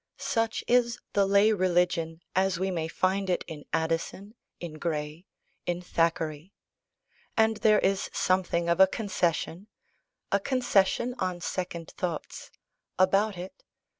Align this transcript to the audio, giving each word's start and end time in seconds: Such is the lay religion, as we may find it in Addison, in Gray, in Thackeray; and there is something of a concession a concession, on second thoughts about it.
Such 0.17 0.63
is 0.67 0.97
the 1.13 1.27
lay 1.27 1.51
religion, 1.53 2.23
as 2.35 2.57
we 2.59 2.71
may 2.71 2.87
find 2.87 3.29
it 3.29 3.43
in 3.45 3.65
Addison, 3.71 4.33
in 4.59 4.79
Gray, 4.79 5.27
in 5.67 5.79
Thackeray; 5.83 6.53
and 7.37 7.57
there 7.57 7.77
is 7.77 8.09
something 8.11 8.67
of 8.67 8.79
a 8.79 8.87
concession 8.87 9.67
a 10.31 10.39
concession, 10.39 11.13
on 11.19 11.39
second 11.39 11.91
thoughts 11.97 12.49
about 12.97 13.37
it. 13.37 13.63